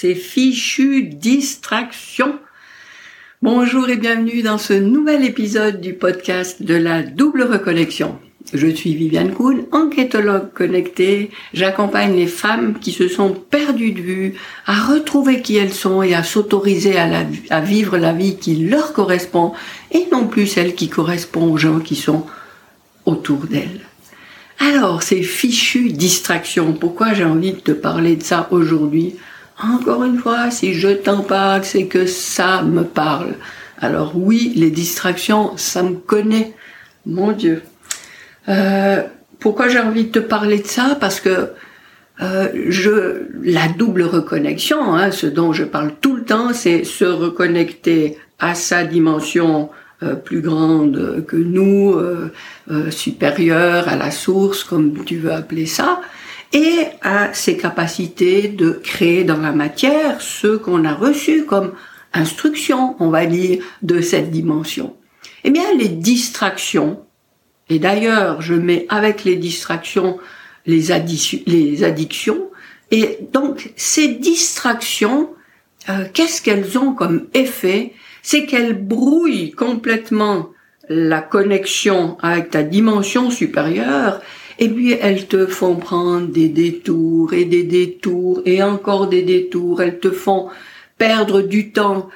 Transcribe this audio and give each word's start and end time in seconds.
ces 0.00 0.14
fichues 0.14 1.02
distractions. 1.02 2.38
Bonjour 3.42 3.90
et 3.90 3.98
bienvenue 3.98 4.40
dans 4.40 4.56
ce 4.56 4.72
nouvel 4.72 5.26
épisode 5.26 5.78
du 5.78 5.92
podcast 5.92 6.62
de 6.62 6.74
la 6.74 7.02
double 7.02 7.42
reconnexion. 7.42 8.18
Je 8.54 8.66
suis 8.68 8.94
Viviane 8.94 9.34
Kuhn, 9.34 9.66
enquêtologue 9.72 10.54
connectée. 10.54 11.30
J'accompagne 11.52 12.16
les 12.16 12.28
femmes 12.28 12.78
qui 12.80 12.92
se 12.92 13.08
sont 13.08 13.34
perdues 13.34 13.92
de 13.92 14.00
vue 14.00 14.34
à 14.64 14.86
retrouver 14.86 15.42
qui 15.42 15.58
elles 15.58 15.74
sont 15.74 16.02
et 16.02 16.14
à 16.14 16.22
s'autoriser 16.22 16.96
à, 16.96 17.26
à, 17.50 17.60
vivre 17.60 17.98
la 17.98 18.14
vie 18.14 18.38
qui 18.38 18.56
leur 18.56 18.94
correspond 18.94 19.52
et 19.92 20.06
non 20.10 20.28
plus 20.28 20.46
celle 20.46 20.74
qui 20.74 20.88
correspond 20.88 21.52
aux 21.52 21.58
gens 21.58 21.78
qui 21.78 21.96
sont 21.96 22.24
autour 23.04 23.40
d'elles. 23.40 23.82
Alors, 24.60 25.02
ces 25.02 25.22
fichues 25.22 25.92
distractions, 25.92 26.72
pourquoi 26.72 27.12
j'ai 27.12 27.24
envie 27.24 27.52
de 27.52 27.60
te 27.60 27.72
parler 27.72 28.16
de 28.16 28.22
ça 28.22 28.48
aujourd'hui? 28.50 29.16
Encore 29.62 30.04
une 30.04 30.18
fois, 30.18 30.50
si 30.50 30.72
je 30.74 30.88
t'en 30.88 31.20
parle, 31.20 31.64
c'est 31.64 31.86
que 31.86 32.06
ça 32.06 32.62
me 32.62 32.82
parle. 32.82 33.34
Alors 33.78 34.12
oui, 34.14 34.52
les 34.56 34.70
distractions, 34.70 35.56
ça 35.56 35.82
me 35.82 35.96
connaît. 35.96 36.54
Mon 37.06 37.32
Dieu. 37.32 37.62
Euh, 38.48 39.02
pourquoi 39.38 39.68
j'ai 39.68 39.78
envie 39.78 40.04
de 40.04 40.12
te 40.12 40.18
parler 40.18 40.58
de 40.58 40.66
ça? 40.66 40.96
Parce 41.00 41.20
que 41.20 41.50
euh, 42.22 42.48
je, 42.68 43.22
la 43.42 43.68
double 43.68 44.02
reconnexion, 44.02 44.94
hein, 44.94 45.10
ce 45.10 45.26
dont 45.26 45.52
je 45.52 45.64
parle 45.64 45.92
tout 46.00 46.16
le 46.16 46.24
temps, 46.24 46.52
c'est 46.52 46.84
se 46.84 47.04
reconnecter 47.04 48.18
à 48.38 48.54
sa 48.54 48.84
dimension 48.84 49.70
euh, 50.02 50.14
plus 50.14 50.40
grande 50.40 51.24
que 51.26 51.36
nous, 51.36 51.96
supérieure 52.90 53.88
à 53.88 53.96
la 53.96 54.10
source, 54.10 54.64
comme 54.64 55.04
tu 55.04 55.16
veux 55.16 55.32
appeler 55.32 55.66
ça, 55.66 56.00
et 56.52 56.86
à 57.02 57.32
ses 57.32 57.56
capacités 57.56 58.48
de 58.48 58.70
créer 58.70 59.24
dans 59.24 59.36
la 59.36 59.52
matière 59.52 60.20
ce 60.20 60.56
qu'on 60.56 60.84
a 60.84 60.94
reçu 60.94 61.44
comme 61.44 61.72
instruction, 62.12 62.96
on 62.98 63.10
va 63.10 63.26
dire, 63.26 63.62
de 63.82 64.00
cette 64.00 64.30
dimension. 64.30 64.96
Eh 65.44 65.50
bien, 65.50 65.74
les 65.78 65.88
distractions, 65.88 67.00
et 67.68 67.78
d'ailleurs, 67.78 68.42
je 68.42 68.54
mets 68.54 68.86
avec 68.88 69.24
les 69.24 69.36
distractions 69.36 70.18
les, 70.66 70.92
addictions, 71.82 72.50
et 72.90 73.18
donc 73.32 73.72
ces 73.76 74.08
distractions, 74.08 75.30
qu'est-ce 76.12 76.42
qu'elles 76.42 76.78
ont 76.78 76.92
comme 76.92 77.26
effet? 77.34 77.92
C'est 78.22 78.44
qu'elle 78.44 78.74
brouille 78.74 79.52
complètement 79.52 80.50
la 80.88 81.22
connexion 81.22 82.18
avec 82.20 82.50
ta 82.50 82.62
dimension 82.62 83.30
supérieure 83.30 84.20
et 84.60 84.68
puis 84.68 84.92
elles 84.92 85.26
te 85.26 85.46
font 85.46 85.76
prendre 85.76 86.28
des 86.28 86.50
détours 86.50 87.32
et 87.32 87.46
des 87.46 87.62
détours 87.64 88.42
et 88.44 88.62
encore 88.62 89.08
des 89.08 89.22
détours. 89.22 89.80
Elles 89.80 89.98
te 89.98 90.10
font 90.10 90.50
perdre 90.98 91.40
du 91.40 91.72
temps. 91.72 92.10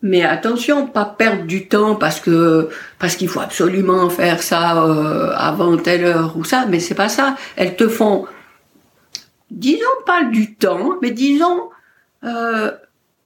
Mais 0.00 0.24
attention, 0.24 0.86
pas 0.86 1.04
perdre 1.04 1.44
du 1.44 1.68
temps 1.68 1.94
parce 1.94 2.20
que 2.20 2.70
parce 2.98 3.16
qu'il 3.16 3.28
faut 3.28 3.40
absolument 3.40 4.08
faire 4.08 4.42
ça 4.42 4.82
euh, 4.82 5.32
avant 5.36 5.76
telle 5.76 6.04
heure 6.04 6.36
ou 6.38 6.44
ça. 6.44 6.64
Mais 6.66 6.80
c'est 6.80 6.94
pas 6.94 7.10
ça. 7.10 7.36
Elles 7.56 7.76
te 7.76 7.86
font, 7.86 8.26
disons 9.50 9.84
pas 10.06 10.24
du 10.24 10.54
temps, 10.54 10.94
mais 11.02 11.10
disons 11.10 11.68
euh, 12.24 12.70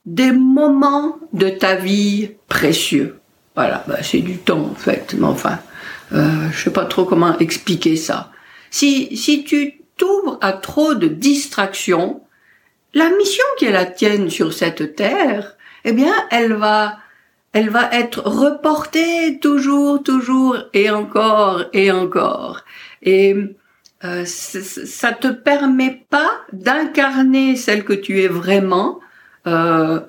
des 0.05 0.33
moments 0.33 1.19
de 1.33 1.49
ta 1.49 1.77
vie 1.77 2.31
précieux. 2.49 3.21
Voilà, 3.55 3.85
bah, 3.87 4.03
c'est 4.03 4.21
du 4.21 4.39
temps 4.39 4.71
en 4.73 4.75
fait, 4.75 5.15
mais 5.17 5.27
enfin, 5.27 5.59
euh, 6.15 6.51
je 6.51 6.65
sais 6.65 6.73
pas 6.73 6.85
trop 6.85 7.05
comment 7.05 7.39
expliquer 7.39 7.97
ça. 7.97 8.31
Si, 8.71 9.17
si 9.17 9.45
tu 9.45 9.75
t'ouvres 9.97 10.39
à 10.41 10.53
trop 10.53 10.95
de 10.95 11.07
distractions, 11.07 12.23
la 12.95 13.09
mission 13.11 13.45
qui 13.59 13.67
est 13.67 13.73
la 13.73 13.87
tienne 13.87 14.31
sur 14.31 14.53
cette 14.53 14.97
terre, 14.97 15.57
eh 15.85 15.93
bien, 15.93 16.15
elle 16.31 16.55
va, 16.55 16.99
elle 17.53 17.71
va 17.71 17.91
être 17.93 18.23
reportée 18.25 19.39
toujours, 19.41 20.03
toujours 20.03 20.57
et 20.73 20.91
encore 20.91 21.65
et 21.73 21.91
encore. 21.91 22.61
Et 23.03 23.35
euh, 24.05 24.25
ça 24.25 25.13
te 25.13 25.29
permet 25.29 26.05
pas 26.11 26.31
d'incarner 26.53 27.57
celle 27.57 27.85
que 27.85 27.93
tu 27.93 28.21
es 28.21 28.29
vraiment 28.29 29.01
euh, 29.47 30.01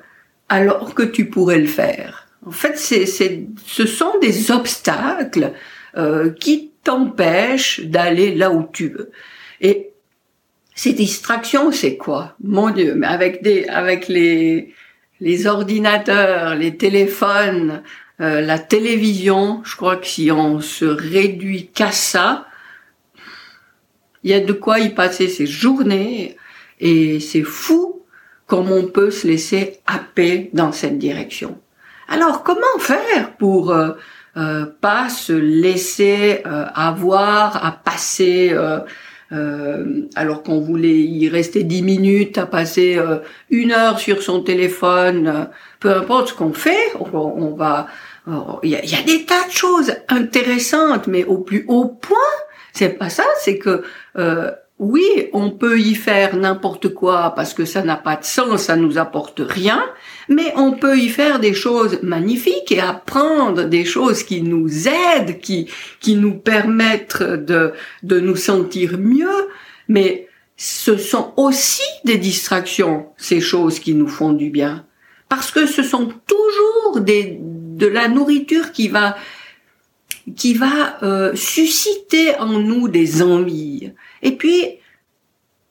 alors 0.50 0.94
que 0.94 1.03
tu 1.03 1.25
pourrais 1.25 1.59
le 1.59 1.68
faire. 1.68 2.28
En 2.46 2.52
fait, 2.52 2.78
c'est, 2.78 3.06
ce 3.06 3.85
sont 3.85 4.20
des 4.20 4.52
obstacles 4.52 5.53
euh, 5.98 6.31
qui 6.31 6.72
t'empêchent 6.84 7.81
d'aller 7.81 8.36
là 8.36 8.52
où 8.52 8.68
tu 8.72 8.90
veux. 8.90 9.12
Et 9.62 9.92
ces 10.76 10.94
distractions, 10.94 11.72
c'est 11.72 11.98
quoi? 11.98 12.36
Mon 12.44 12.70
Dieu, 12.70 12.96
mais 12.96 13.08
avec 13.08 13.44
des, 13.44 13.66
avec 13.68 14.08
les, 14.08 14.74
les 15.20 15.48
ordinateurs, 15.48 16.56
les 16.56 16.76
téléphones, 16.78 17.84
euh, 18.22 18.42
la 18.42 18.59
télévision, 18.59 19.62
je 19.64 19.76
crois 19.76 19.98
que 19.98 20.08
si 20.08 20.32
on 20.32 20.59
se 20.59 20.86
réduit 20.86 21.68
qu'à 21.68 21.92
ça, 21.92 22.48
il 24.24 24.32
y 24.32 24.34
a 24.34 24.40
de 24.40 24.53
quoi 24.53 24.80
y 24.80 24.90
passer 24.90 25.28
ses 25.28 25.46
journées 25.46 26.38
et 26.80 27.20
c'est 27.20 27.44
fou 27.44 28.03
comme 28.48 28.72
on 28.72 28.88
peut 28.88 29.12
se 29.12 29.28
laisser 29.28 29.80
happer 29.86 30.50
dans 30.53 30.72
cette 30.72 30.98
direction. 30.98 31.59
Alors 32.08 32.44
comment 32.44 32.80
faire 32.80 33.36
pour 33.38 33.72
euh, 33.72 33.92
euh 34.36 34.66
pas 34.82 35.10
se 35.10 35.34
laisser 35.34 36.42
euh, 36.46 36.66
avoir 36.74 37.66
à 37.66 37.72
passer 37.72 38.52
euh, 38.52 38.80
alors 40.16 40.44
qu'on 40.44 40.60
voulait 40.60 41.00
y 41.02 41.28
rester 41.30 41.64
dix 41.64 41.82
minutes, 41.82 42.38
à 42.38 42.46
passer 42.46 43.00
une 43.50 43.72
heure 43.72 43.98
sur 43.98 44.22
son 44.22 44.44
téléphone, 44.44 45.50
peu 45.80 45.90
importe 45.90 46.30
ce 46.30 46.34
qu'on 46.36 46.54
fait, 46.54 46.94
on, 47.00 47.56
va, 47.56 47.88
il 48.62 48.70
y 48.70 48.74
y 48.74 48.96
a, 48.96 49.02
des 49.02 49.26
tas 49.26 49.48
de 49.48 49.52
choses 49.52 49.96
intéressantes, 50.08 51.08
mais 51.08 51.26
au 51.26 51.40
plus 51.40 51.66
haut 51.68 51.88
point, 51.88 52.18
c'est 52.74 52.90
pas 52.90 53.10
ça, 53.10 53.24
c'est 53.40 53.58
que 53.58 53.84
oui, 54.80 55.30
on 55.34 55.52
peut 55.52 55.80
y 55.80 55.96
faire 55.96 56.36
n'importe 56.36 56.94
quoi 56.94 57.34
parce 57.36 57.54
que 57.54 57.66
ça 57.66 57.84
n'a 57.84 57.96
pas 57.96 58.16
de 58.16 58.26
sens, 58.26 58.64
ça 58.64 58.76
nous 58.76 58.98
apporte 58.98 59.42
rien, 59.44 59.84
mais 60.29 60.53
on 60.56 60.73
peut 60.73 60.97
y 60.97 61.09
faire 61.09 61.39
des 61.39 61.53
choses 61.53 62.00
magnifiques 62.01 62.72
et 62.72 62.79
apprendre 62.79 63.66
des 63.66 63.85
choses 63.85 64.23
qui 64.23 64.41
nous 64.41 64.88
aident, 64.88 65.39
qui, 65.39 65.69
qui 66.00 66.16
nous 66.16 66.35
permettent 66.35 67.23
de, 67.23 67.73
de 68.03 68.19
nous 68.19 68.35
sentir 68.35 68.97
mieux, 68.97 69.47
mais 69.88 70.28
ce 70.57 70.97
sont 70.97 71.34
aussi 71.38 71.81
des 72.06 72.17
distractions, 72.17 73.07
ces 73.17 73.41
choses 73.41 73.79
qui 73.79 73.94
nous 73.94 74.07
font 74.07 74.34
du 74.34 74.50
bien. 74.50 74.85
Parce 75.29 75.51
que 75.51 75.66
ce 75.66 75.84
sont 75.84 76.13
toujours 76.28 77.01
des, 77.01 77.38
de 77.40 77.88
la 77.88 78.07
nourriture 78.07 78.72
qui 78.72 78.88
va 78.88 79.17
qui 80.38 80.53
va 80.53 81.03
euh, 81.03 81.35
susciter 81.35 82.35
en 82.38 82.59
nous 82.59 82.88
des 82.88 83.22
envies. 83.22 83.91
Et 84.22 84.31
puis, 84.38 84.79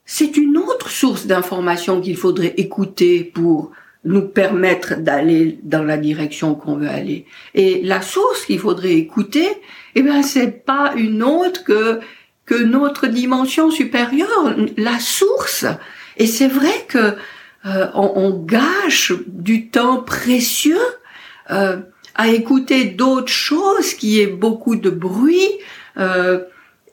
c'est 0.05 0.37
une 0.37 0.59
autre 0.59 0.91
source 0.91 1.27
d'information 1.27 2.03
qu'il 2.03 2.19
faudrait 2.19 2.53
écouter 2.59 3.25
pour 3.25 3.71
nous 4.05 4.23
permettre 4.23 4.97
d'aller 4.97 5.59
dans 5.63 5.85
la 5.85 5.97
direction 5.97 6.55
qu'on 6.55 6.77
veut 6.77 6.89
aller. 6.89 7.27
Et 7.55 7.83
la 7.83 8.03
source 8.03 8.45
qu'il 8.45 8.59
faudrait 8.59 8.95
écouter, 8.95 9.47
eh 9.95 10.03
bien, 10.03 10.23
c'est 10.23 10.65
pas 10.65 10.93
une 10.97 11.23
autre 11.23 11.65
que 11.65 12.01
que 12.45 12.55
notre 12.55 13.07
dimension 13.07 13.71
supérieure, 13.71 14.57
la 14.77 14.99
source. 14.99 15.65
Et 16.17 16.27
c'est 16.27 16.49
vrai 16.49 16.85
que 16.89 17.15
euh, 17.65 17.87
on, 17.95 18.13
on, 18.17 18.31
gâche 18.31 19.13
du 19.29 19.69
temps 19.69 20.03
précieux 20.03 20.77
euh, 21.51 21.79
à 22.15 22.29
écouter 22.29 22.85
d'autres 22.87 23.33
choses, 23.33 23.95
qui 23.95 24.21
est 24.21 24.27
beaucoup 24.27 24.77
de 24.77 24.91
bruit, 24.91 25.49
euh, 25.97 26.41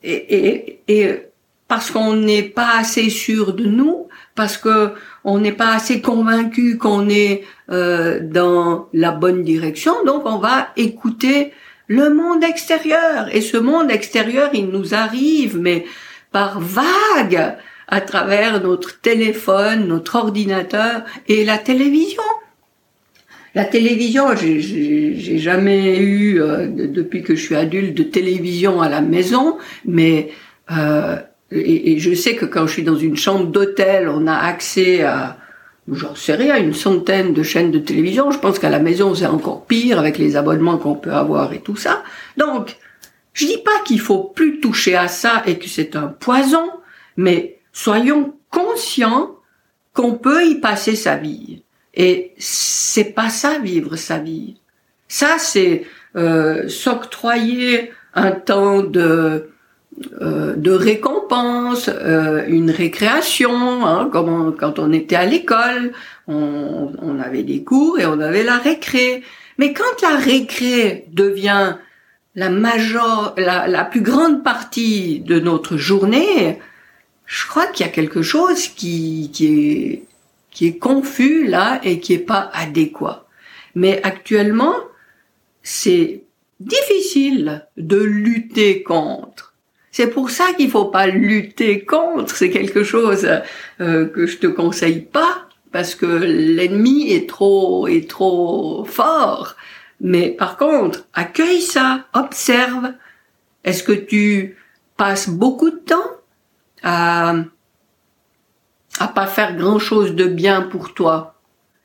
et, 0.03 0.35
et, 0.35 0.81
et, 0.87 1.28
parce 1.69 1.91
qu'on 1.91 2.16
n'est 2.16 2.44
pas 2.44 2.80
assez 2.80 3.09
sûr 3.09 3.53
de 3.53 3.66
nous, 3.66 4.07
parce 4.35 4.57
que 4.57 4.91
on 5.24 5.38
n'est 5.38 5.53
pas 5.53 5.74
assez 5.74 6.02
convaincu 6.02 6.77
qu'on 6.77 7.07
est 7.07 7.44
euh, 7.71 8.19
dans 8.21 8.89
la 8.92 9.12
bonne 9.12 9.44
direction, 9.44 9.94
donc 10.04 10.24
on 10.25 10.39
va 10.39 10.69
écouter 10.75 11.54
le 11.88 12.13
monde 12.13 12.44
extérieur. 12.44 13.33
Et 13.33 13.42
ce 13.42 13.57
monde 13.57 13.92
extérieur, 13.92 14.50
il 14.54 14.68
nous 14.69 14.95
arrive, 14.95 15.57
mais 15.57 15.86
par 16.31 16.60
vagues, 16.60 17.56
à 17.88 18.01
travers 18.01 18.62
notre 18.62 19.00
téléphone, 19.00 19.88
notre 19.88 20.15
ordinateur 20.15 21.04
et 21.27 21.45
la 21.45 21.60
télévision. 21.60 22.24
La 23.56 23.65
télévision, 23.65 24.36
j'ai 24.36 25.38
jamais 25.39 25.98
eu 25.98 26.42
euh, 26.42 26.68
depuis 26.68 27.24
que 27.24 27.36
je 27.36 27.44
suis 27.44 27.56
adulte 27.56 27.95
de 27.95 28.04
télévision 28.04 28.81
à 28.81 28.89
la 28.89 29.01
maison, 29.01 29.57
mais 29.86 30.30
euh, 30.72 31.18
et, 31.51 31.94
et, 31.94 32.00
je 32.00 32.13
sais 32.13 32.36
que 32.36 32.46
quand 32.46 32.68
je 32.68 32.74
suis 32.74 32.84
dans 32.84 32.96
une 32.96 33.18
chambre 33.18 33.48
d'hôtel, 33.48 34.07
on 34.07 34.28
a 34.28 34.36
accès 34.36 35.04
à, 35.04 35.38
j'en 35.92 36.16
sais 36.16 36.36
rien, 36.36 36.57
une 36.57 36.74
centaine 36.74 37.34
de 37.34 37.44
chaînes 37.44 37.72
de 37.72 37.80
télévision. 37.80 38.31
Je 38.31 38.40
pense 38.40 38.60
qu'à 38.60 38.69
la 38.69 38.80
maison 38.80 39.16
c'est 39.16 39.25
encore 39.25 39.66
pire 39.66 40.00
avec 40.00 40.18
les 40.18 40.36
abonnements 40.36 40.78
qu'on 40.78 40.96
peut 40.96 41.13
avoir 41.13 41.54
et 41.54 41.62
tout 41.62 41.75
ça. 41.75 42.04
Donc, 42.38 42.78
je 43.34 43.46
dis 43.46 43.62
pas 43.63 43.80
qu'il 43.86 44.00
faut 44.00 44.24
plus 44.24 44.60
toucher 44.60 44.96
à 44.96 45.07
ça 45.07 45.44
et 45.46 45.57
que 45.57 45.68
c'est 45.68 45.96
un 45.96 46.07
poison, 46.07 46.69
mais 47.18 47.60
soyons 47.74 48.34
conscients 48.50 49.36
qu'on 49.94 50.13
peut 50.13 50.46
y 50.46 50.56
passer 50.56 50.96
sa 50.96 51.16
vie. 51.16 51.63
Et 51.94 52.34
c'est 52.38 53.13
pas 53.13 53.30
ça 53.30 53.60
vivre 53.60 53.96
sa 53.96 54.19
vie. 54.19 54.57
Ça 55.07 55.38
c'est 55.40 55.86
euh, 56.16 56.68
s'octroyer 56.68 57.92
un 58.13 58.31
temps 58.31 58.84
de 58.84 59.50
euh, 60.22 60.56
de 60.56 60.72
récompense, 60.72 61.90
euh, 61.90 62.46
une 62.48 62.72
récréation, 62.72 63.86
hein, 63.86 64.10
comme 64.12 64.56
quand 64.57 64.80
on 64.80 64.92
était 64.92 65.16
à 65.16 65.25
l'école, 65.25 65.92
on, 66.28 66.92
on, 67.01 67.19
avait 67.19 67.44
des 67.44 67.63
cours 67.63 68.00
et 68.00 68.06
on 68.06 68.19
avait 68.19 68.44
la 68.44 68.57
récré. 68.57 69.24
Mais 69.57 69.74
quand 69.74 70.01
la 70.01 70.16
récré 70.16 71.06
devient 71.12 71.75
la 72.36 72.50
major, 72.50 73.34
la, 73.38 73.68
la 73.68 73.84
plus 73.84 74.01
grande 74.01 74.44
partie 74.44 75.19
de 75.19 75.40
notre 75.40 75.78
journée, 75.78 76.60
je 77.25 77.46
crois 77.48 77.68
qu'il 77.68 77.86
y 77.86 77.90
a 77.90 77.92
quelque 77.92 78.22
chose 78.22 78.68
qui, 78.68 79.30
qui 79.34 79.46
est 79.48 80.04
qui 80.51 80.68
est 80.68 80.78
confus 80.78 81.48
là 81.48 81.80
et 81.84 82.00
qui 82.00 82.13
est 82.13 82.18
pas 82.18 82.50
adéquat. 82.54 83.25
Mais 83.75 84.01
actuellement, 84.04 84.75
c'est 85.63 86.24
difficile 86.60 87.68
de 87.78 87.98
lutter 87.98 88.84
contre. 88.84 89.49
C'est 90.00 90.07
pour 90.07 90.30
ça 90.30 90.54
qu'il 90.54 90.72
faut 90.72 90.86
pas 90.86 91.07
lutter 91.07 91.84
contre. 91.84 92.34
C'est 92.34 92.50
quelque 92.50 92.86
chose 92.86 93.28
euh, 93.81 94.07
que 94.07 94.28
je 94.28 94.38
te 94.38 94.48
conseille 94.48 95.01
pas 95.01 95.50
parce 95.74 95.94
que 95.94 96.06
l'ennemi 96.06 97.12
est 97.12 97.28
trop 97.28 97.86
est 97.86 98.10
trop 98.10 98.86
fort. 98.86 99.57
Mais 100.00 100.30
par 100.30 100.56
contre, 100.56 101.06
accueille 101.13 101.62
ça, 101.62 102.06
observe. 102.13 102.94
Est-ce 103.66 103.84
que 103.84 103.92
tu 103.92 104.56
passes 104.96 105.28
beaucoup 105.28 105.69
de 105.69 105.80
temps 105.80 106.12
à 106.81 107.34
à 109.01 109.07
pas 109.10 109.28
faire 109.28 109.57
grand 109.57 109.80
chose 109.80 110.16
de 110.16 110.28
bien 110.28 110.62
pour 110.62 110.94
toi? 110.94 111.38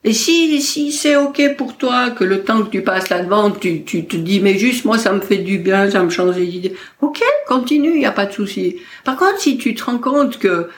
Et 0.07 0.13
si, 0.13 0.61
si 0.61 0.93
c'est 0.93 1.17
ok 1.17 1.57
pour 1.57 1.79
toi 1.79 2.11
que 2.11 2.25
le 2.25 2.43
temps 2.43 2.63
que 2.63 2.71
tu 2.71 2.83
passes 2.83 3.09
là-devant, 3.09 3.51
tu, 3.51 3.85
tu 3.85 4.05
te 4.05 4.17
dis 4.17 4.41
mais 4.41 4.59
juste 4.59 4.85
moi 4.85 4.99
ça 4.99 5.13
me 5.13 5.21
fait 5.21 5.39
du 5.39 5.59
bien, 5.59 5.91
ça 5.91 6.03
me 6.03 6.11
change 6.11 6.37
d'idée. 6.37 6.77
Ok, 7.01 7.23
continue, 7.49 7.95
il 7.95 8.03
y 8.03 8.07
a 8.07 8.13
pas 8.13 8.27
de 8.27 8.33
souci. 8.33 8.77
Par 9.05 9.17
contre, 9.17 9.41
si 9.41 9.57
tu 9.57 9.75
te 9.75 9.83
rends 9.83 9.99
compte 9.99 10.39
que 10.39 10.69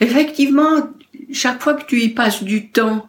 effectivement 0.00 0.88
chaque 1.32 1.62
fois 1.62 1.74
que 1.74 1.84
tu 1.84 2.00
y 2.00 2.08
passes 2.08 2.42
du 2.42 2.68
temps, 2.70 3.08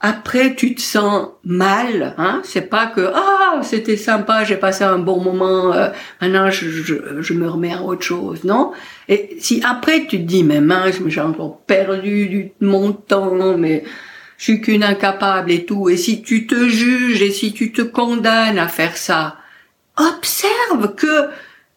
après 0.00 0.54
tu 0.54 0.74
te 0.74 0.80
sens 0.80 1.28
mal, 1.44 2.14
hein, 2.16 2.40
c'est 2.42 2.70
pas 2.70 2.86
que 2.86 3.10
ah 3.14 3.60
c'était 3.62 3.98
sympa, 3.98 4.44
j'ai 4.44 4.56
passé 4.56 4.84
un 4.84 4.98
bon 4.98 5.20
moment, 5.20 5.74
euh, 5.74 5.88
maintenant 6.22 6.50
je, 6.50 6.70
je, 6.70 6.94
je, 7.20 7.34
me 7.34 7.48
remets 7.48 7.74
à 7.74 7.82
autre 7.82 8.02
chose, 8.02 8.44
non 8.44 8.72
Et 9.08 9.36
si 9.40 9.62
après 9.62 10.06
tu 10.06 10.18
te 10.18 10.22
dis 10.22 10.42
mais 10.42 10.62
mince, 10.62 10.96
j'ai 11.06 11.20
encore 11.20 11.60
perdu 11.60 12.28
du, 12.28 12.52
mon 12.60 12.92
temps, 12.92 13.56
mais 13.58 13.84
je 14.38 14.44
suis 14.44 14.60
qu'une 14.60 14.84
incapable 14.84 15.50
et 15.50 15.64
tout. 15.64 15.88
Et 15.88 15.96
si 15.96 16.22
tu 16.22 16.46
te 16.46 16.68
juges 16.68 17.22
et 17.22 17.30
si 17.30 17.52
tu 17.52 17.72
te 17.72 17.82
condamnes 17.82 18.58
à 18.58 18.68
faire 18.68 18.96
ça, 18.96 19.38
observe 19.96 20.94
que 20.94 21.28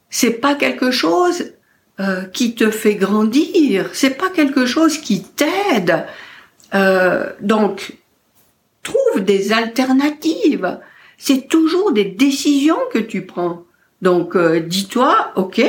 c'est 0.09 0.41
pas 0.41 0.56
quelque 0.56 0.91
chose 0.91 1.53
euh, 2.00 2.23
qui 2.25 2.56
te 2.56 2.71
fait 2.71 2.95
grandir, 2.95 3.89
c'est 3.94 4.17
pas 4.17 4.29
quelque 4.29 4.65
chose 4.65 4.97
qui 4.97 5.23
t'aide. 5.23 6.06
Euh, 6.73 7.31
donc, 7.41 7.97
trouve 8.83 9.23
des 9.23 9.51
alternatives. 9.51 10.79
C'est 11.17 11.47
toujours 11.47 11.91
des 11.91 12.06
décisions 12.06 12.79
que 12.94 13.00
tu 13.00 13.25
prends. 13.25 13.63
Donc 14.01 14.36
euh, 14.36 14.60
dis-toi, 14.60 15.31
ok, 15.36 15.62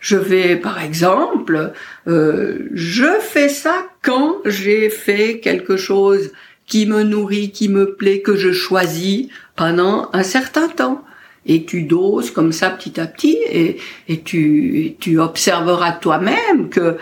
je 0.00 0.16
vais 0.16 0.56
par 0.56 0.82
exemple, 0.82 1.72
euh, 2.08 2.68
je 2.72 3.20
fais 3.20 3.48
ça 3.48 3.86
quand 4.02 4.38
j'ai 4.44 4.90
fait 4.90 5.38
quelque 5.38 5.76
chose 5.76 6.32
qui 6.66 6.86
me 6.86 7.04
nourrit, 7.04 7.50
qui 7.50 7.68
me 7.68 7.94
plaît, 7.94 8.20
que 8.20 8.36
je 8.36 8.50
choisis 8.50 9.28
pendant 9.54 10.10
un 10.12 10.24
certain 10.24 10.68
temps. 10.68 11.04
Et 11.48 11.64
tu 11.64 11.82
doses 11.82 12.32
comme 12.32 12.50
ça 12.50 12.70
petit 12.70 12.98
à 12.98 13.06
petit 13.06 13.38
et, 13.48 13.78
et 14.08 14.20
tu, 14.22 14.96
tu 14.98 15.20
observeras 15.20 15.92
toi-même 15.92 16.68
que 16.70 16.96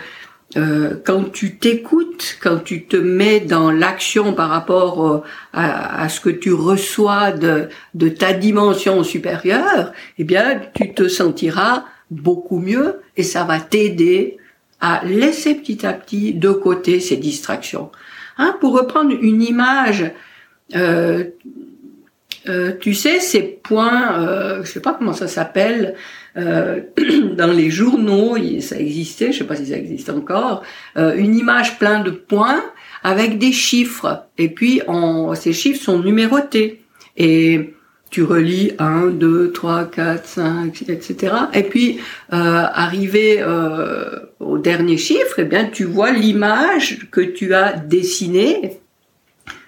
euh, 0.57 0.95
quand 1.03 1.31
tu 1.33 1.57
t'écoutes, 1.57 2.37
quand 2.41 2.59
tu 2.63 2.85
te 2.85 2.95
mets 2.95 3.41
dans 3.41 3.71
l'action 3.71 4.33
par 4.33 4.49
rapport 4.49 5.05
euh, 5.05 5.21
à, 5.53 6.07
ce 6.07 6.21
que 6.21 6.29
tu 6.29 6.53
reçois 6.53 7.31
de, 7.31 8.09
ta 8.09 8.31
dimension 8.31 9.03
supérieure, 9.03 9.91
eh 10.17 10.23
bien, 10.23 10.61
tu 10.73 10.93
te 10.93 11.09
sentiras 11.09 11.85
beaucoup 12.09 12.59
mieux 12.59 13.01
et 13.17 13.23
ça 13.23 13.43
va 13.43 13.59
t'aider 13.59 14.37
à 14.79 15.01
laisser 15.03 15.55
petit 15.55 15.85
à 15.85 15.91
petit 15.91 16.33
de 16.33 16.51
côté 16.51 17.01
ces 17.01 17.17
distractions. 17.17 17.91
Hein, 18.37 18.55
pour 18.61 18.77
reprendre 18.77 19.11
une 19.19 19.41
image, 19.41 20.11
euh, 20.75 21.25
euh, 22.47 22.73
tu 22.79 22.93
sais, 22.93 23.19
ces 23.19 23.41
points, 23.41 24.19
euh, 24.19 24.63
je 24.63 24.71
sais 24.71 24.79
pas 24.79 24.93
comment 24.93 25.13
ça 25.13 25.27
s'appelle, 25.27 25.95
euh, 26.37 26.81
dans 27.37 27.51
les 27.51 27.69
journaux, 27.69 28.37
ça 28.59 28.77
existait, 28.77 29.31
je 29.31 29.39
sais 29.39 29.43
pas 29.45 29.55
si 29.55 29.67
ça 29.67 29.77
existe 29.77 30.09
encore, 30.09 30.63
euh, 30.97 31.15
une 31.15 31.35
image 31.35 31.79
plein 31.79 32.01
de 32.01 32.11
points 32.11 32.63
avec 33.03 33.37
des 33.37 33.51
chiffres. 33.51 34.23
Et 34.37 34.49
puis, 34.49 34.81
on, 34.87 35.33
ces 35.35 35.53
chiffres 35.53 35.81
sont 35.81 35.99
numérotés. 35.99 36.81
Et 37.17 37.73
tu 38.09 38.23
relis 38.23 38.71
1, 38.79 39.07
2, 39.07 39.51
3, 39.51 39.85
4, 39.85 40.25
5, 40.25 40.83
etc. 40.89 41.35
Et 41.53 41.63
puis, 41.63 41.99
euh, 42.33 42.65
arrivé 42.73 43.43
au 44.39 44.57
dernier 44.57 44.97
chiffre, 44.97 45.39
eh 45.39 45.45
bien, 45.45 45.65
tu 45.65 45.85
vois 45.85 46.11
l'image 46.11 47.07
que 47.11 47.21
tu 47.21 47.53
as 47.53 47.73
dessinée 47.73 48.79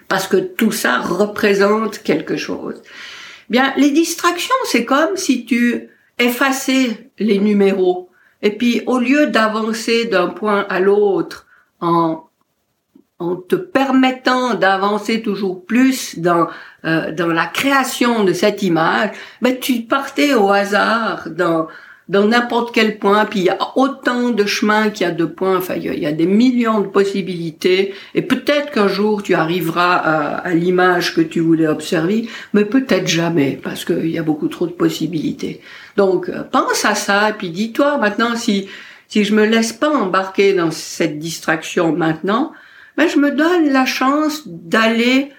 parce 0.08 0.26
que 0.26 0.36
tout 0.36 0.72
ça 0.72 0.98
représente 0.98 1.98
quelque 1.98 2.36
chose. 2.36 2.82
Bien, 3.50 3.72
les 3.76 3.90
distractions, 3.90 4.54
c'est 4.64 4.84
comme 4.84 5.16
si 5.16 5.44
tu 5.44 5.88
effaçais 6.18 7.10
les 7.18 7.38
numéros 7.38 8.10
et 8.42 8.50
puis 8.50 8.82
au 8.86 8.98
lieu 8.98 9.26
d'avancer 9.26 10.06
d'un 10.06 10.28
point 10.28 10.66
à 10.68 10.80
l'autre 10.80 11.46
en 11.80 12.24
en 13.20 13.34
te 13.34 13.56
permettant 13.56 14.54
d'avancer 14.54 15.22
toujours 15.22 15.64
plus 15.66 16.18
dans 16.20 16.46
euh, 16.84 17.10
dans 17.10 17.26
la 17.26 17.46
création 17.46 18.22
de 18.22 18.32
cette 18.32 18.62
image, 18.62 19.10
ben 19.42 19.58
tu 19.58 19.82
partais 19.82 20.34
au 20.34 20.50
hasard 20.50 21.28
dans 21.30 21.66
dans 22.08 22.26
n'importe 22.26 22.74
quel 22.74 22.98
point, 22.98 23.26
puis 23.26 23.40
il 23.40 23.44
y 23.46 23.50
a 23.50 23.58
autant 23.76 24.30
de 24.30 24.46
chemins 24.46 24.88
qu'il 24.88 25.06
y 25.06 25.10
a 25.10 25.12
de 25.12 25.26
points, 25.26 25.58
enfin 25.58 25.74
il 25.74 25.84
y, 25.84 26.06
a, 26.06 26.12
des 26.12 26.26
millions 26.26 26.80
de 26.80 26.86
possibilités, 26.86 27.94
et 28.14 28.22
peut-être 28.22 28.72
qu'un 28.72 28.88
jour 28.88 29.22
tu 29.22 29.34
arriveras 29.34 29.96
à, 29.96 30.54
l'image 30.54 31.14
que 31.14 31.20
tu 31.20 31.40
voulais 31.40 31.66
observer, 31.66 32.28
mais 32.54 32.64
peut-être 32.64 33.06
jamais, 33.06 33.60
parce 33.62 33.84
qu'il 33.84 34.08
y 34.08 34.18
a 34.18 34.22
beaucoup 34.22 34.48
trop 34.48 34.66
de 34.66 34.72
possibilités. 34.72 35.60
Donc 35.96 36.28
euh, 36.28 36.42
pense 36.44 36.84
à 36.84 36.94
ça, 36.94 37.30
et 37.30 37.32
puis 37.34 37.50
dis-toi 37.50 37.98
maintenant 37.98 38.36
si 38.36 38.68
si 39.08 39.24
je 39.24 39.34
me 39.34 39.44
laisse 39.46 39.72
pas 39.72 39.88
embarquer 39.88 40.52
dans 40.52 40.70
cette 40.70 41.18
distraction 41.18 41.92
maintenant, 41.92 42.52
ben 42.96 43.08
je 43.08 43.18
me 43.18 43.30
donne 43.30 43.70
la 43.70 43.86
chance 43.86 44.42
d'aller 44.46 45.30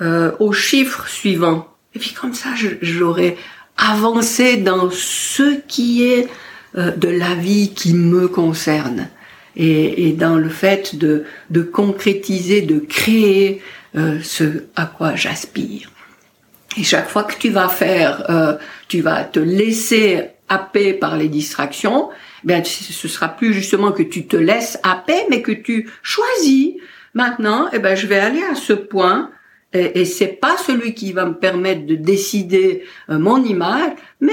euh, 0.00 0.32
au 0.40 0.52
chiffre 0.52 1.06
suivant. 1.06 1.68
Et 1.94 1.98
puis 1.98 2.12
comme 2.12 2.34
ça, 2.34 2.48
j'aurai 2.80 3.36
avancer 3.76 4.56
dans 4.56 4.90
ce 4.90 5.60
qui 5.66 6.04
est 6.04 6.28
euh, 6.76 6.90
de 6.92 7.08
la 7.08 7.34
vie 7.34 7.72
qui 7.74 7.94
me 7.94 8.28
concerne 8.28 9.08
et, 9.56 10.08
et 10.08 10.12
dans 10.12 10.36
le 10.36 10.48
fait 10.48 10.96
de, 10.96 11.24
de, 11.50 11.62
concrétiser, 11.62 12.62
de 12.62 12.78
créer 12.78 13.62
euh, 13.96 14.18
ce 14.22 14.64
à 14.76 14.86
quoi 14.86 15.14
j'aspire. 15.14 15.90
Et 16.76 16.82
chaque 16.82 17.08
fois 17.08 17.22
que 17.24 17.36
tu 17.38 17.50
vas 17.50 17.68
faire, 17.68 18.28
euh, 18.30 18.56
tu 18.88 19.00
vas 19.00 19.22
te 19.22 19.38
laisser 19.38 20.30
happer 20.48 20.92
par 20.92 21.16
les 21.16 21.28
distractions, 21.28 22.10
bien 22.42 22.62
ce 22.64 23.08
sera 23.08 23.28
plus 23.28 23.54
justement 23.54 23.92
que 23.92 24.02
tu 24.02 24.26
te 24.26 24.36
laisses 24.36 24.78
happer, 24.82 25.26
mais 25.30 25.42
que 25.42 25.52
tu 25.52 25.88
choisis. 26.02 26.74
Maintenant, 27.14 27.68
eh 27.72 27.78
ben 27.78 27.94
je 27.94 28.06
vais 28.06 28.18
aller 28.18 28.42
à 28.42 28.56
ce 28.56 28.72
point 28.72 29.30
et, 29.74 30.00
et 30.00 30.04
c'est 30.04 30.28
pas 30.28 30.56
celui 30.56 30.94
qui 30.94 31.12
va 31.12 31.26
me 31.26 31.34
permettre 31.34 31.84
de 31.84 31.96
décider 31.96 32.84
euh, 33.10 33.18
mon 33.18 33.42
image, 33.44 33.92
mais 34.20 34.32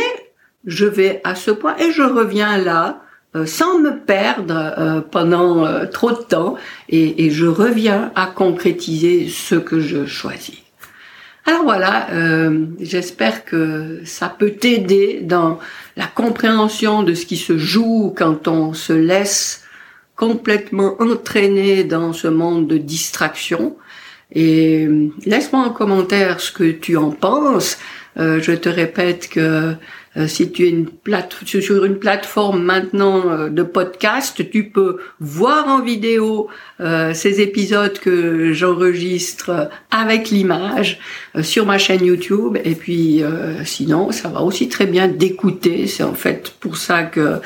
je 0.66 0.86
vais 0.86 1.20
à 1.24 1.36
ce 1.36 1.52
point 1.52 1.76
et 1.78 1.92
je 1.92 2.04
reviens 2.04 2.58
là 2.58 3.02
euh, 3.36 3.46
sans 3.46 3.80
me 3.80 3.98
perdre 3.98 4.74
euh, 4.78 5.02
pendant 5.02 5.66
trop 5.88 6.12
de 6.12 6.22
temps 6.22 6.56
et, 6.90 7.26
et, 7.26 7.32
je 7.32 7.48
reviens 7.48 8.12
à 8.16 8.28
concrétiser 8.28 9.28
ce 9.28 9.56
que 9.56 9.80
je 9.80 10.06
choisis. 10.06 10.58
Alors 11.48 11.64
voilà, 11.64 12.08
j'espère 12.80 13.46
que 13.46 14.02
ça 14.06 14.30
peut 14.30 14.52
t'aider 14.52 15.22
dans 15.24 15.58
la 15.98 16.06
compréhension 16.06 17.02
de 17.02 17.16
ce 17.16 17.26
qui 17.26 17.36
se 17.36 17.58
joue 17.58 18.14
quand 18.16 18.48
on 18.48 18.76
se 18.76 18.94
laisse 18.94 19.64
complètement 20.16 21.02
entraîner 21.02 21.84
dans 21.84 22.14
ce 22.14 22.28
monde 22.28 22.68
de 22.68 22.78
distraction 22.78 23.76
et 24.32 24.86
euh, 24.86 25.10
laisse-moi 25.26 25.62
en 25.62 25.70
commentaire 25.72 26.40
ce 26.40 26.52
que 26.52 26.72
tu 26.72 26.98
en 26.98 27.12
penses. 27.12 27.78
Euh, 28.18 28.42
je 28.42 28.52
te 28.52 28.70
répète 28.70 29.30
que 29.30 29.74
euh, 30.18 30.28
si 30.28 30.52
tu 30.52 30.66
es 30.66 30.70
une 30.70 30.90
plate 30.90 31.36
sur 31.46 31.86
une 31.86 31.98
plateforme 31.98 32.62
maintenant 32.62 33.48
de 33.50 33.64
podcast, 33.64 34.50
tu 34.50 34.70
peux 34.70 34.98
voir 35.20 35.68
en 35.68 35.82
vidéo 35.82 36.50
euh, 36.82 37.14
ces 37.14 37.42
épisodes 37.42 38.00
que 38.00 38.54
j'enregistre 38.54 39.70
avec 39.92 40.32
l'image 40.32 41.00
euh, 41.36 41.44
sur 41.44 41.66
ma 41.68 41.78
chaîne 41.78 42.04
YouTube. 42.04 42.58
Et 42.64 42.74
puis 42.74 43.22
sinon, 43.66 44.12
ça 44.12 44.30
va 44.30 44.42
aussi 44.42 44.68
très 44.68 44.88
bien 44.88 45.08
d'écouter. 45.08 45.86
C'est 45.86 46.04
en 46.04 46.14
fait 46.14 46.54
pour 46.60 46.78
ça 46.78 47.04
que 47.04 47.40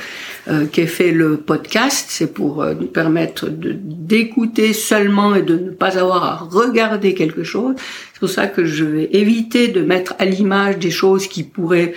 qu'est 0.72 0.88
fait 0.88 1.12
le 1.12 1.38
podcast. 1.38 2.08
C'est 2.10 2.34
pour 2.34 2.64
nous 2.64 2.88
permettre 2.88 3.50
d'écouter 3.50 4.74
seulement 4.74 5.36
et 5.36 5.42
de 5.42 5.58
ne 5.58 5.72
pas 5.72 5.98
avoir 5.98 6.24
à 6.24 6.36
regarder 6.38 7.14
quelque 7.14 7.44
chose. 7.44 7.76
C'est 8.14 8.20
pour 8.20 8.30
ça 8.30 8.48
que 8.48 8.64
je 8.64 8.86
vais 8.86 9.10
éviter 9.12 9.68
de 9.68 9.82
mettre 9.82 10.16
à 10.20 10.26
l'image 10.26 10.78
des 10.78 10.92
choses 10.92 11.28
qui 11.28 11.44
pourraient 11.44 11.94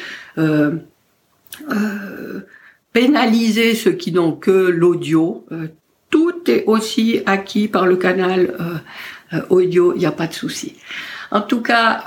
pénaliser 2.92 3.74
ceux 3.74 3.92
qui 3.92 4.12
n'ont 4.12 4.32
que 4.32 4.50
l'audio. 4.50 5.44
Euh, 6.48 6.62
aussi 6.66 7.20
acquis 7.26 7.68
par 7.68 7.86
le 7.86 7.96
canal 7.96 8.54
euh, 8.60 9.36
euh, 9.36 9.40
audio, 9.50 9.92
il 9.94 10.00
n'y 10.00 10.06
a 10.06 10.12
pas 10.12 10.26
de 10.26 10.34
souci. 10.34 10.74
En 11.30 11.42
tout 11.42 11.60
cas, 11.60 12.04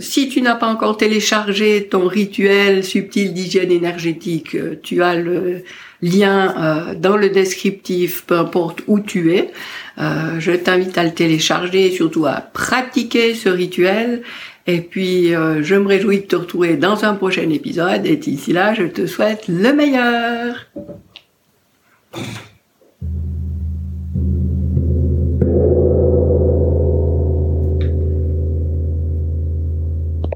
si 0.00 0.28
tu 0.28 0.42
n'as 0.42 0.56
pas 0.56 0.66
encore 0.66 0.96
téléchargé 0.96 1.86
ton 1.88 2.08
rituel 2.08 2.82
subtil 2.82 3.32
d'hygiène 3.32 3.70
énergétique, 3.70 4.56
tu 4.82 5.04
as 5.04 5.14
le 5.14 5.62
lien 6.02 6.96
dans 6.98 7.16
le 7.16 7.28
descriptif, 7.28 8.24
peu 8.26 8.36
importe 8.36 8.82
où 8.88 8.98
tu 8.98 9.34
es. 9.34 9.52
je 9.98 10.50
t'invite 10.50 10.98
à 10.98 11.04
le 11.04 11.12
télécharger 11.12 11.86
et 11.86 11.90
surtout 11.92 12.26
à 12.26 12.40
pratiquer 12.40 13.36
ce 13.36 13.48
rituel 13.48 14.24
et 14.66 14.80
puis, 14.80 15.34
euh, 15.34 15.62
je 15.62 15.76
me 15.76 15.86
réjouis 15.86 16.20
de 16.20 16.26
te 16.26 16.36
retrouver 16.36 16.76
dans 16.76 17.04
un 17.04 17.14
prochain 17.14 17.48
épisode. 17.50 18.04
Et 18.04 18.16
d'ici 18.16 18.52
là, 18.52 18.74
je 18.74 18.84
te 18.84 19.06
souhaite 19.06 19.46
le 19.48 19.72
meilleur. 19.72 20.66